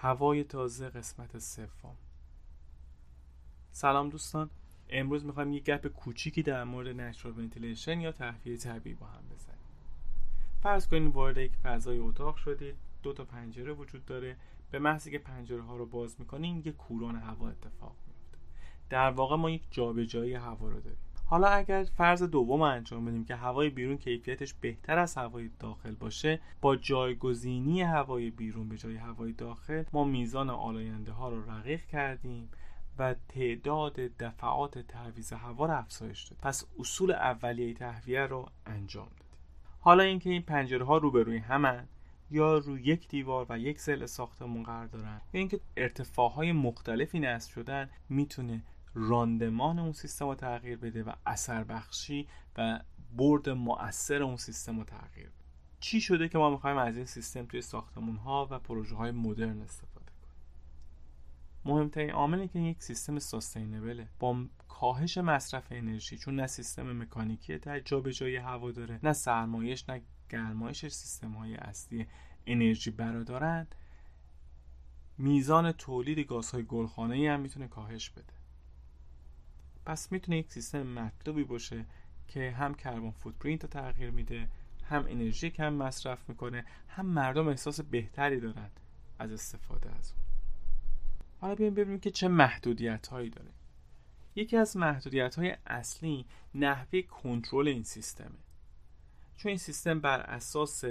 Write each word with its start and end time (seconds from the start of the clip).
هوای 0.00 0.44
تازه 0.44 0.88
قسمت 0.88 1.38
سوم. 1.38 1.96
سلام 3.70 4.08
دوستان. 4.08 4.50
امروز 4.90 5.24
می‌خوایم 5.24 5.52
یه 5.52 5.60
گپ 5.60 5.86
کوچیکی 5.86 6.42
در 6.42 6.64
مورد 6.64 7.00
natural 7.00 7.38
ventilation 7.38 8.00
یا 8.00 8.12
تهویه 8.12 8.56
طبیعی 8.56 8.96
با 8.96 9.06
هم 9.06 9.22
بزنیم. 9.34 9.58
فرض 10.62 10.88
کنید 10.88 11.14
وارد 11.14 11.38
یک 11.38 11.52
فضای 11.56 11.98
اتاق 11.98 12.36
شدید 12.36 12.74
دو 13.02 13.12
تا 13.12 13.24
پنجره 13.24 13.72
وجود 13.72 14.06
داره. 14.06 14.36
به 14.70 14.78
محضی 14.78 15.10
که 15.10 15.18
پنجره 15.18 15.62
ها 15.62 15.76
رو 15.76 15.86
باز 15.86 16.16
می‌کنیم 16.18 16.62
یه 16.64 16.72
کوران 16.72 17.16
هوا 17.16 17.48
اتفاق 17.48 17.96
میفته 18.06 18.38
در 18.90 19.10
واقع 19.10 19.36
ما 19.36 19.50
یک 19.50 19.62
جابجایی 19.70 20.34
هوا 20.34 20.68
رو 20.68 20.80
داریم. 20.80 20.98
حالا 21.30 21.48
اگر 21.48 21.84
فرض 21.84 22.22
دوم 22.22 22.62
انجام 22.62 23.04
بدیم 23.04 23.24
که 23.24 23.34
هوای 23.36 23.70
بیرون 23.70 23.96
کیفیتش 23.96 24.54
بهتر 24.54 24.98
از 24.98 25.14
هوای 25.14 25.50
داخل 25.60 25.94
باشه 25.94 26.40
با 26.60 26.76
جایگزینی 26.76 27.82
هوای 27.82 28.30
بیرون 28.30 28.68
به 28.68 28.76
جای 28.76 28.96
هوای 28.96 29.32
داخل 29.32 29.84
ما 29.92 30.04
میزان 30.04 30.50
آلاینده 30.50 31.12
ها 31.12 31.28
رو 31.28 31.50
رقیق 31.50 31.86
کردیم 31.86 32.48
و 32.98 33.14
تعداد 33.28 33.92
دفعات 33.92 34.78
تعویض 34.78 35.32
هوا 35.32 35.66
رو 35.66 35.78
افزایش 35.78 36.24
داد 36.24 36.38
پس 36.42 36.64
اصول 36.78 37.10
اولیه 37.10 37.74
تهویه 37.74 38.20
رو 38.20 38.48
انجام 38.66 39.08
دادیم. 39.08 39.38
حالا 39.80 40.02
اینکه 40.02 40.30
این 40.30 40.42
پنجره 40.42 40.84
ها 40.84 40.96
روبروی 40.96 41.38
همن 41.38 41.88
یا 42.30 42.58
روی 42.58 42.82
یک 42.82 43.08
دیوار 43.08 43.46
و 43.48 43.58
یک 43.58 43.80
سل 43.80 44.06
ساختمون 44.06 44.62
قرار 44.62 44.86
دارن 44.86 45.20
یا 45.32 45.38
اینکه 45.38 45.60
ارتفاع 45.76 46.30
های 46.30 46.52
مختلفی 46.52 47.20
نصب 47.20 47.50
شدن 47.50 47.90
می‌تونه 48.08 48.62
راندمان 48.98 49.78
اون 49.78 49.92
سیستم 49.92 50.26
رو 50.26 50.34
تغییر 50.34 50.78
بده 50.78 51.02
و 51.02 51.12
اثر 51.26 51.64
بخشی 51.64 52.28
و 52.56 52.80
برد 53.16 53.48
مؤثر 53.48 54.22
اون 54.22 54.36
سیستم 54.36 54.78
رو 54.78 54.84
تغییر 54.84 55.26
بده. 55.26 55.44
چی 55.80 56.00
شده 56.00 56.28
که 56.28 56.38
ما 56.38 56.50
می‌خوایم 56.50 56.76
از 56.76 56.96
این 56.96 57.06
سیستم 57.06 57.46
توی 57.46 57.60
ساختمون 57.60 58.16
ها 58.16 58.48
و 58.50 58.58
پروژه 58.58 58.96
های 58.96 59.10
مدرن 59.10 59.60
استفاده 59.62 60.06
کنیم؟ 60.06 60.34
مهمترین 61.64 62.10
عامل 62.10 62.46
که 62.46 62.58
یک 62.58 62.82
سیستم 62.82 63.18
سستینبله 63.18 64.08
با 64.18 64.44
کاهش 64.68 65.18
مصرف 65.18 65.66
انرژی 65.70 66.18
چون 66.18 66.36
نه 66.36 66.46
سیستم 66.46 67.02
مکانیکی 67.02 67.58
جابجایی 67.84 68.36
هوا 68.36 68.70
داره 68.70 69.00
نه 69.02 69.12
سرمایش 69.12 69.88
نه 69.88 70.02
گرمایش 70.30 70.86
سیستم 70.86 71.32
های 71.32 71.54
اصلی 71.54 72.06
انرژی 72.46 72.90
برادارند 72.90 73.74
میزان 75.18 75.72
تولید 75.72 76.18
گازهای 76.18 76.64
گلخانه 76.64 77.14
ای 77.14 77.26
هم 77.26 77.40
می‌تونه 77.40 77.68
کاهش 77.68 78.10
بده. 78.10 78.37
پس 79.88 80.12
می‌تونه 80.12 80.38
یک 80.38 80.52
سیستم 80.52 80.82
مطلوبی 80.82 81.44
باشه 81.44 81.84
که 82.28 82.50
هم 82.50 82.74
کربن 82.74 83.10
فوتپرینت 83.10 83.62
رو 83.62 83.68
تغییر 83.68 84.10
میده 84.10 84.48
هم 84.84 85.04
انرژی 85.08 85.50
کم 85.50 85.72
مصرف 85.72 86.28
می‌کنه 86.28 86.64
هم 86.88 87.06
مردم 87.06 87.48
احساس 87.48 87.80
بهتری 87.80 88.40
دارن 88.40 88.70
از 89.18 89.32
استفاده 89.32 89.90
از 89.90 90.12
اون. 90.12 90.24
حالا 91.40 91.54
بیایم 91.54 91.74
ببینیم 91.74 92.00
که 92.00 92.10
چه 92.10 92.28
محدودیت 92.28 93.06
هایی 93.06 93.30
داره. 93.30 93.50
یکی 94.34 94.56
از 94.56 94.76
محدودیت 94.76 95.34
های 95.34 95.56
اصلی 95.66 96.26
نحوه 96.54 97.02
کنترل 97.02 97.68
این 97.68 97.82
سیستمه. 97.82 98.38
چون 99.36 99.48
این 99.48 99.58
سیستم 99.58 100.00
بر 100.00 100.20
اساس 100.20 100.84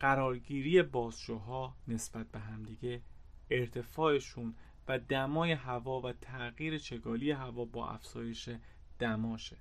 قرارگیری 0.00 0.82
بازشوها 0.82 1.76
نسبت 1.88 2.26
به 2.26 2.38
همدیگه 2.38 3.02
ارتفاعشون 3.50 4.54
و 4.88 4.98
دمای 4.98 5.52
هوا 5.52 6.00
و 6.00 6.12
تغییر 6.12 6.78
چگالی 6.78 7.30
هوا 7.30 7.64
با 7.64 7.88
افزایش 7.88 8.50
دماشه 8.98 9.56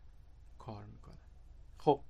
کار 0.59 0.85
می‌کنه. 0.85 1.17
خب 1.77 2.01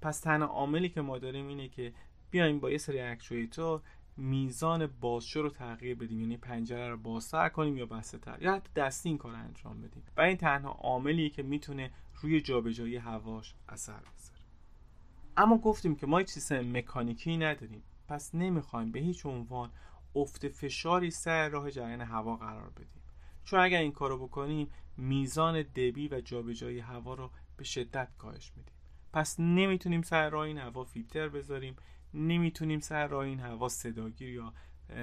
پس 0.00 0.20
تنها 0.20 0.48
عاملی 0.48 0.88
که 0.88 1.00
ما 1.00 1.18
داریم 1.18 1.46
اینه 1.46 1.68
که 1.68 1.92
بیایم 2.30 2.60
با 2.60 2.70
یه 2.70 2.78
سری 2.78 3.00
اکچویتور 3.00 3.80
میزان 4.16 4.86
بازشو 4.86 5.42
رو 5.42 5.50
تغییر 5.50 5.96
بدیم 5.96 6.20
یعنی 6.20 6.36
پنجره 6.36 6.90
رو 6.90 6.96
بازتر 6.96 7.48
کنیم 7.48 7.76
یا 7.76 7.86
بسته 7.86 8.18
تر 8.18 8.42
یا 8.42 8.54
حتی 8.54 8.70
دستی 8.76 9.08
این 9.08 9.18
کار 9.18 9.34
انجام 9.34 9.80
بدیم. 9.80 10.02
و 10.16 10.20
این 10.20 10.36
تنها 10.36 10.70
عاملیه 10.70 11.30
که 11.30 11.42
می‌تونه 11.42 11.90
روی 12.20 12.40
جابجایی 12.40 12.96
هواش 12.96 13.54
اثر 13.68 13.92
بذاره. 13.92 14.40
اما 15.36 15.58
گفتیم 15.58 15.96
که 15.96 16.06
ما 16.06 16.18
هیچ 16.18 16.28
سیستم 16.28 16.76
مکانیکی 16.76 17.36
نداریم. 17.36 17.82
پس 18.08 18.34
نمی‌خوایم 18.34 18.92
به 18.92 19.00
هیچ 19.00 19.26
عنوان 19.26 19.70
افت 20.16 20.48
فشاری 20.48 21.10
سر 21.10 21.48
راه 21.48 21.70
جریان 21.70 22.00
هوا 22.00 22.36
قرار 22.36 22.70
بدیم. 22.70 23.02
چون 23.44 23.60
اگر 23.60 23.78
این 23.78 23.92
کارو 23.92 24.26
بکنیم 24.26 24.68
میزان 24.96 25.62
دبی 25.62 26.08
و 26.08 26.20
جابجایی 26.20 26.78
هوا 26.78 27.14
رو 27.14 27.30
به 27.56 27.64
شدت 27.64 28.08
کاهش 28.18 28.52
میدیم. 28.56 28.74
پس 29.12 29.40
نمی‌تونیم 29.40 30.02
سر 30.02 30.30
راه 30.30 30.46
این 30.46 30.58
هوا 30.58 30.84
فیلتر 30.84 31.28
بذاریم 31.28 31.76
نمی‌تونیم 32.14 32.80
سر 32.80 33.06
راه 33.06 33.24
این 33.24 33.40
هوا 33.40 33.68
صداگیر 33.68 34.28
یا 34.28 34.52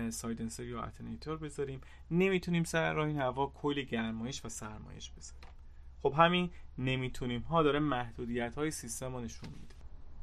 silencer 0.10 0.64
یا 0.64 0.82
attenuator 0.82 1.38
بذاریم 1.38 1.82
نمی‌تونیم 2.12 2.64
سر 2.64 2.94
راه 2.94 3.08
این 3.08 3.20
هوا 3.20 3.48
coil 3.56 3.82
گرمایش 3.82 4.46
و 4.46 4.50
سرمایش 4.50 5.12
بذاریم. 5.12 5.50
خب 6.02 6.14
همین 6.18 6.50
نمی‌تونیم. 6.78 7.42
ها 7.42 7.64
داره 7.64 7.80
محدودیت 7.80 8.56
های 8.56 8.72
سیستم 8.72 9.16
رو 9.16 9.22
نشون 9.22 9.50
میده. 9.50 9.76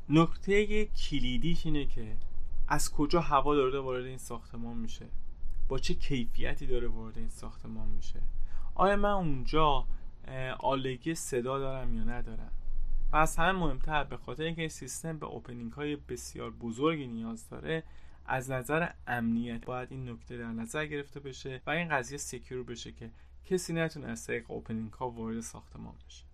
نکته 0.09 0.87
کلیدیش 0.87 1.67
اینه 1.67 1.87
که 1.87 2.17
از 2.69 2.93
کجا 2.93 3.21
هوا 3.21 3.55
داره 3.55 3.79
وارد 3.79 4.05
این 4.05 4.19
ساختمان 4.19 4.77
میشه؟ 4.77 5.07
با 5.69 5.79
چه 5.79 5.95
کیفیتی 5.95 6.67
داره 6.67 6.89
وارد 6.89 7.19
این 7.19 7.29
ساختمان 7.29 7.89
میشه؟ 7.89 8.23
آیا 8.75 8.97
من 8.97 9.11
اونجا 9.11 9.87
آلودگی 10.59 11.15
صدا 11.15 11.59
دارم 11.59 11.95
یا 11.95 12.05
ندارم؟ 12.05 12.53
و 13.13 13.17
از 13.17 13.37
همه 13.37 13.53
مهمتر 13.53 14.05
به 14.05 14.17
خاطر 14.17 14.43
اینکه 14.43 14.61
این 14.61 14.69
سیستم 14.69 15.19
به 15.19 15.27
opening 15.27 15.73
های 15.73 15.97
بسیار 15.97 16.51
بزرگی 16.51 17.07
نیاز 17.07 17.49
داره 17.49 17.83
از 18.27 18.51
نظر 18.51 18.89
امنیت 19.07 19.65
باید 19.65 19.93
این 19.93 20.09
نکته 20.09 20.37
در 20.37 20.53
نظر 20.53 20.87
گرفته 20.87 21.21
بشه 21.21 21.63
و 21.67 21.71
این 21.71 21.89
قضیه 21.89 22.19
secure 22.19 22.63
بشه 22.63 22.93
که 22.93 23.11
کسی 23.45 23.73
نتونه 23.73 24.07
از 24.07 24.27
طریق 24.27 24.51
opening 24.51 24.93
ها 24.93 25.11
وارد 25.11 25.41
ساختمان 25.41 25.95
بشه. 26.07 26.25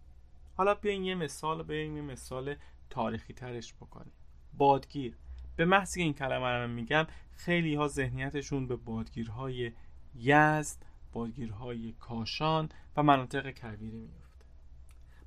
حالا 0.57 0.75
بیاین 0.75 1.05
یه 1.05 1.15
مثال 1.15 1.63
بیاین 1.63 1.97
یه 1.97 2.03
مثال 2.03 2.55
تاریخی 2.91 3.35
ترش 3.35 3.75
بکنیم. 3.75 4.13
بادگیر. 4.53 5.17
به 5.57 5.65
محض 5.65 5.97
این 5.97 6.15
کلمه 6.15 6.49
رو 6.49 6.69
میگم 6.69 7.07
خیلی 7.33 7.75
ها 7.75 7.89
ذهنیتشون 7.89 8.67
به 8.67 8.77
بادگیرهای 8.77 9.73
یزد 10.15 10.85
بادگیرهای 11.13 11.93
کاشان 11.93 12.69
و 12.97 13.03
مناطق 13.03 13.51
کویری 13.51 13.99
میفته 13.99 14.45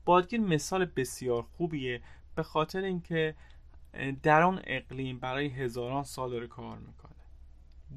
بادگیر 0.05 0.39
مثال 0.39 0.85
بسیار 0.85 1.41
خوبیه 1.41 2.01
به 2.35 2.43
خاطر 2.43 2.81
اینکه 2.81 3.35
در 4.23 4.41
آن 4.41 4.61
اقلیم 4.63 5.19
برای 5.19 5.47
هزاران 5.47 6.03
سال 6.03 6.31
داره 6.31 6.47
کار 6.47 6.77
می‌کنه. 6.77 7.11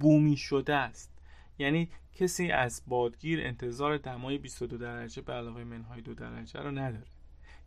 بومی 0.01 0.37
شده 0.37 0.75
است. 0.75 1.11
یعنی 1.59 1.91
کسی 2.15 2.51
از 2.51 2.83
بادگیر 2.87 3.41
انتظار 3.41 3.97
دمای 3.97 4.39
22 4.39 4.79
درجه 4.79 5.23
به 5.23 5.33
علاوه 5.33 5.65
منهای 5.65 6.01
دو 6.01 6.15
درجه 6.15 6.61
رو 6.61 6.71
نداره. 6.71 7.07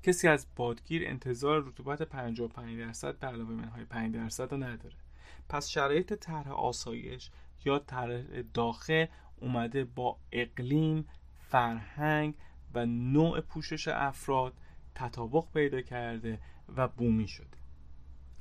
کسی 0.03 0.27
از 0.27 0.47
بادگیر 0.55 1.07
انتظار 1.07 1.63
رطوبت 1.67 2.01
55 2.01 2.79
درصد 2.79 3.19
به 3.19 3.27
علاوه 3.27 3.51
منهای 3.51 3.85
5 3.85 4.15
درصد 4.15 4.51
رو 4.51 4.57
نداره. 4.57 4.95
پس 5.49 5.69
شرایط 5.69 6.13
طرح 6.13 6.51
آسایش 6.51 7.31
یا 7.65 7.79
طرح 7.79 8.41
داخل 8.53 9.05
اومده 9.41 9.83
با 9.85 10.17
اقلیم 10.31 11.05
فرهنگ 11.39 12.35
و 12.73 12.85
نوع 12.85 13.41
پوشش 13.41 13.87
افراد 13.87 14.53
تطابق 14.95 15.45
پیدا 15.53 15.81
کرده 15.81 16.39
و 16.77 16.87
بومی 16.87 17.27
شده. 17.27 17.57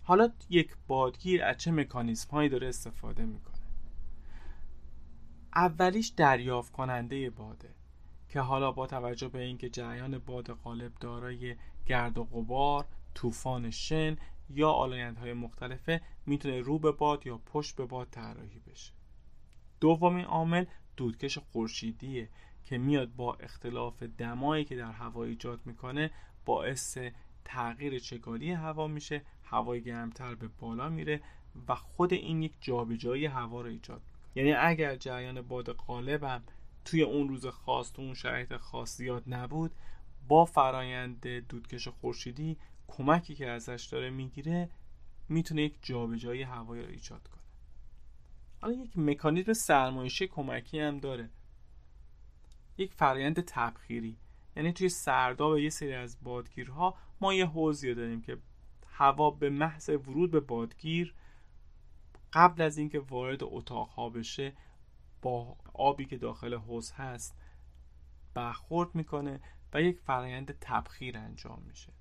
حالا 0.02 0.32
یک 0.50 0.76
بادگیر 0.88 1.44
از 1.44 1.56
چه 1.56 1.70
مکانیزم 1.70 2.30
هایی 2.30 2.48
داره 2.48 2.68
استفاده 2.68 3.24
می‌کنه؟ 3.24 3.54
اولیش 5.54 6.08
دریافت 6.08 6.72
کننده 6.72 7.30
باده. 7.30 7.68
که 8.30 8.40
حالا 8.40 8.72
با 8.72 8.86
توجه 8.86 9.28
به 9.28 9.42
اینکه 9.42 9.68
جریان 9.68 10.18
باد 10.18 10.52
غالب 10.52 10.92
دارای 11.00 11.56
گرد 11.86 12.18
و 12.18 12.24
غبار، 12.24 12.86
طوفان 13.14 13.70
شن 13.70 14.16
یا 14.50 14.70
آلایندهای 14.70 15.32
مختلفه 15.32 16.00
می‌تونه 16.26 16.60
رو 16.60 16.78
به 16.78 16.92
باد 16.92 17.26
یا 17.26 17.38
پشت 17.38 17.76
به 17.76 17.84
باد 17.84 18.08
طراحی 18.10 18.58
بشه. 18.58 18.92
دومین 19.80 20.24
عامل 20.24 20.64
دودکش 20.96 21.38
خورشیدیه 21.38 22.28
که 22.64 22.78
میاد 22.78 23.14
با 23.14 23.34
اختلاف 23.34 24.02
دمایی 24.02 24.64
که 24.64 24.76
در 24.76 24.92
هوا 24.92 25.24
ایجاد 25.24 25.60
می‌کنه 25.64 26.10
باعث 26.44 26.98
تغییر 27.44 27.98
چگالی 27.98 28.52
هوا 28.52 28.86
میشه 28.86 29.22
هوای 29.44 29.82
گرمتر 29.82 30.34
به 30.34 30.48
بالا 30.48 30.88
میره 30.88 31.20
و 31.68 31.74
خود 31.74 32.12
این 32.12 32.42
یک 32.42 32.52
جابجایی 32.60 33.26
هوا 33.26 33.60
رو 33.60 33.68
ایجاد 33.68 34.02
می‌کنه 34.02 34.20
یعنی 34.34 34.52
اگر 34.52 34.96
جریان 34.96 35.42
باد 35.42 35.72
غالب 35.72 36.24
توی 36.84 37.02
اون 37.02 37.28
روز 37.28 37.46
خاص 37.46 37.92
تو 37.92 38.02
اون 38.02 38.14
شرایط 38.14 38.56
خاص 38.56 38.96
زیاد 38.96 39.22
نبود. 39.26 39.74
با 40.28 40.44
فرایند 40.44 41.26
دودکش 41.26 41.88
خورشیدی 41.88 42.56
کمکی 42.88 43.34
که 43.34 43.48
ازش 43.48 43.88
داره 43.92 44.10
می‌گیره 44.10 44.70
می‌تونه 45.28 45.62
یک 45.62 45.78
جابجایی 45.82 46.42
هوایی 46.42 46.82
رو 46.82 46.88
ایجاد 46.88 47.28
کنه. 47.28 47.40
حالا 48.60 48.74
یک 48.74 48.98
مکانیزم 48.98 49.52
سرمایشی 49.52 50.26
کمکی 50.26 50.80
هم 50.80 50.98
داره. 50.98 51.30
یک 52.78 52.94
فرایند 52.94 53.40
تبخیری. 53.40 54.16
یعنی 54.56 54.72
توی 54.72 54.88
سرداب 54.88 55.58
یه 55.58 55.70
سری 55.70 55.94
از 55.94 56.18
بادگیرها 56.22 56.94
ما 57.20 57.34
یه 57.34 57.46
حوزی 57.46 57.94
داریم 57.94 58.22
که 58.22 58.38
هوا 58.86 59.30
به 59.30 59.50
محض 59.50 59.88
ورود 59.88 60.30
به 60.30 60.40
بادگیر 60.40 61.14
قبل 62.32 62.62
از 62.62 62.78
اینکه 62.78 62.98
وارد 62.98 63.38
اتاق 63.42 63.88
ها 63.88 64.08
بشه 64.08 64.52
با 65.22 65.56
آبی 65.74 66.04
که 66.04 66.18
داخل 66.18 66.54
حوض 66.54 66.92
هست 66.92 67.36
برخورد 68.34 68.94
می‌کنه 68.94 69.40
و 69.72 69.82
یک 69.82 70.00
فرایند 70.00 70.58
تبخیر 70.60 71.18
انجام 71.18 71.62
میشه 71.68 71.92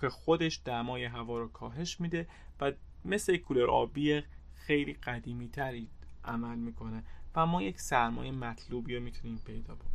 که 0.00 0.08
خودش 0.08 0.60
دمای 0.64 1.04
هوا 1.04 1.38
رو 1.38 1.48
کاهش 1.48 2.00
میده 2.00 2.28
و 2.60 2.72
مثل 3.04 3.36
کولر 3.36 3.70
آبی 3.70 4.22
خیلی 4.54 4.92
قدیمی 4.92 5.48
تری 5.48 5.88
عمل 6.24 6.58
می‌کنه 6.58 7.04
و 7.34 7.46
ما 7.46 7.62
یک 7.62 7.80
سرمایه 7.80 8.32
مطلوبی 8.32 8.96
رو 8.96 9.02
می‌تونیم 9.02 9.38
پیدا 9.38 9.74
بکنیم. 9.74 9.90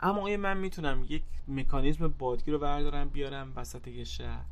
اما 0.00 0.20
آیا 0.20 0.36
من 0.36 0.56
می‌تونم 0.56 1.06
یک 1.08 1.24
مکانیزم 1.48 2.08
بادگیر 2.08 2.54
رو 2.54 2.60
بردارم 2.60 3.08
بیارم 3.08 3.52
وسط 3.56 3.88
یه 3.88 4.04
شهر؟ 4.04 4.44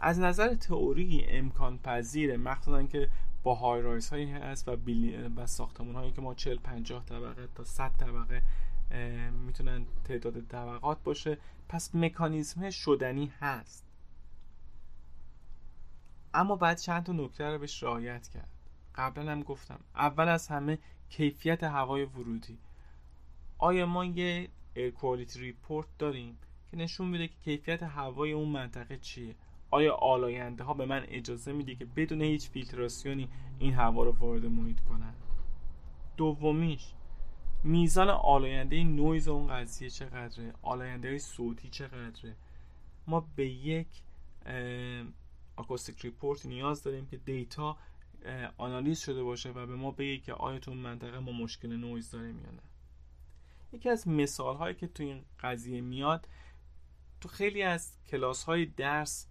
از 0.00 0.20
نظر 0.20 0.54
تئوری 0.54 1.24
امکان 1.28 1.78
پذیره 1.78 2.36
مخصوصا 2.36 2.82
که 2.82 3.08
با 3.42 3.54
های 3.54 3.82
رایس 3.82 4.10
هایی 4.10 4.30
هست 4.30 4.68
و, 4.68 4.76
و 5.36 5.46
ساختمون 5.46 5.94
هایی 5.94 6.12
که 6.12 6.20
ما 6.20 6.34
40 6.34 6.58
50 6.58 7.04
طبقه 7.04 7.48
تا 7.54 7.64
100 7.64 7.90
طبقه 7.90 8.42
می‌تونن 9.46 9.86
تعداد 10.04 10.40
طبقات 10.40 11.02
باشه. 11.02 11.38
پس 11.68 11.94
مکانیزم 11.94 12.70
شدنی 12.70 13.32
هست. 13.40 13.86
اما 16.34 16.56
باید 16.56 16.78
چند 16.78 17.04
تا 17.04 17.12
نکته 17.12 17.44
رو 17.44 17.58
بهش 17.58 17.82
رعایت 17.82 18.28
کرد. 18.28 18.48
قبلا 18.94 19.32
هم 19.32 19.42
گفتم 19.42 19.80
اول 19.94 20.28
از 20.28 20.48
همه 20.48 20.78
کیفیت 21.08 21.64
هوای 21.64 22.04
ورودی. 22.04 22.58
آیا 23.58 23.86
ما 23.86 24.04
یه 24.04 24.48
air 24.74 24.90
quality 24.90 25.40
report 25.40 25.86
داریم 25.98 26.38
که 26.70 26.76
نشون 26.76 27.08
میده 27.08 27.28
که 27.28 27.34
کیفیت 27.44 27.82
هوای 27.82 28.32
اون 28.32 28.48
منطقه 28.48 28.96
چیه؟ 28.96 29.34
آیا 29.70 29.94
آلاینده 29.94 30.64
ها 30.64 30.74
به 30.74 30.86
من 30.86 31.04
اجازه 31.08 31.52
میده 31.52 31.74
که 31.74 31.84
بدون 31.84 32.22
هیچ 32.22 32.50
فیلتراسیونی 32.50 33.28
این 33.58 33.74
هوا 33.74 34.04
رو 34.04 34.12
وارد 34.12 34.46
محیط 34.46 34.80
کنن؟ 34.80 35.14
دومیش 36.16 36.92
میزان 37.64 38.08
آلاینده 38.08 38.84
نویز 38.84 39.28
اون 39.28 39.46
قضیه 39.46 39.90
چقدره؟ 39.90 40.54
آلاینده 40.62 41.18
صوتی 41.18 41.68
چقدره؟ 41.68 42.36
ما 43.06 43.28
به 43.36 43.48
یک 43.48 43.88
acoustic 45.56 46.00
report 46.00 46.46
نیاز 46.46 46.82
داریم 46.82 47.06
که 47.06 47.16
data 47.16 47.76
analyze 48.56 48.98
شده 48.98 49.22
باشه 49.22 49.50
و 49.50 49.66
به 49.66 49.76
ما 49.76 49.90
بگه 49.90 50.18
که 50.18 50.32
آیا 50.32 50.58
تو 50.58 50.74
منطقه 50.74 51.18
ما 51.18 51.32
مشکل 51.32 51.76
نویز 51.76 52.10
داریم 52.10 52.38
یا 52.38 52.50
نه. 52.50 52.62
یکی 53.72 53.88
از 53.88 54.08
مثال 54.08 54.56
هایی 54.56 54.74
که 54.74 54.86
تو 54.86 55.02
این 55.02 55.24
قضیه 55.40 55.80
میاد 55.80 56.28
تو 57.20 57.28
خیلی 57.28 57.62
از 57.62 57.92
کلاس 58.06 58.44
های 58.44 58.66
درس 58.66 59.26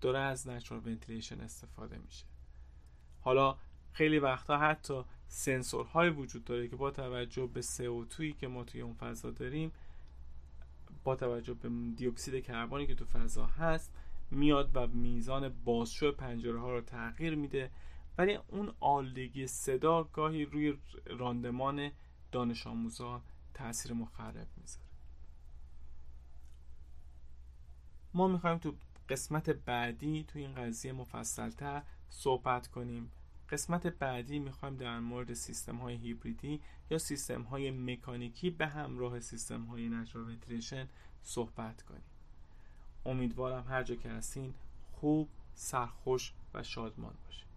داره 0.00 0.18
از 0.18 0.48
نچرال 0.48 0.86
ونتیلیشن 0.86 1.40
استفاده 1.40 1.98
میشه. 1.98 2.24
حالا 3.20 3.56
خیلی 3.92 4.18
وقتا 4.18 4.58
حتی 4.58 5.02
سنسورهای 5.28 6.10
وجود 6.10 6.44
داره 6.44 6.68
که 6.68 6.76
با 6.76 6.90
توجه 6.90 7.46
به 7.46 7.62
CO2 7.62 8.36
که 8.40 8.48
ما 8.48 8.64
توی 8.64 8.80
اون 8.80 8.94
فضا 8.94 9.30
داریم 9.30 9.72
با 11.04 11.16
توجه 11.16 11.54
به 11.54 11.68
دیوکسید 11.96 12.44
کربنی 12.44 12.86
که 12.86 12.94
تو 12.94 13.04
فضا 13.04 13.46
هست 13.46 13.92
میاد 14.30 14.70
و 14.74 14.86
میزان 14.86 15.48
بازشو 15.48 16.12
پنجره 16.12 16.60
ها 16.60 16.72
رو 16.72 16.80
تغییر 16.80 17.34
میده. 17.34 17.70
ولی 18.18 18.38
اون 18.48 18.74
آلودگی 18.80 19.46
صدا 19.46 20.02
گاهی 20.02 20.44
روی 20.44 20.78
راندمان 21.06 21.90
دانش 22.32 22.66
آموزا 22.66 23.22
تاثیر 23.54 23.92
مخرب 23.92 24.48
می‌ذاره. 24.56 24.86
ما 28.14 28.28
می‌خوایم 28.28 28.58
تو 28.58 28.74
قسمت 29.08 29.50
بعدی 29.50 30.24
تو 30.28 30.38
این 30.38 30.54
قضیه 30.54 30.92
مفصلتر 30.92 31.82
صحبت 32.10 32.66
کنیم. 32.66 33.10
قسمت 33.50 33.86
بعدی 33.86 34.38
می‌خوایم 34.38 34.76
در 34.76 35.00
مورد 35.00 35.34
سیستم 35.34 35.76
های 35.76 35.96
هیبریدی 35.96 36.60
یا 36.90 36.98
سیستم 36.98 37.42
های 37.42 37.70
مکانیکی 37.70 38.50
به 38.50 38.66
همراه 38.66 39.20
سیستم 39.20 39.62
های 39.64 39.88
نچرال 39.88 40.36
صحبت 41.22 41.82
کنیم. 41.82 42.02
امیدوارم 43.06 43.64
هر 43.68 43.82
جا 43.82 43.94
که 43.94 44.08
هستین 44.08 44.54
خوب 44.92 45.28
سرخوش 45.54 46.32
و 46.54 46.62
شادمان 46.62 47.14
باشید 47.24 47.47